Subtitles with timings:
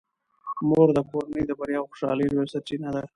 [0.69, 3.03] مور د کورنۍ د بریا او خوشحالۍ لویه سرچینه ده.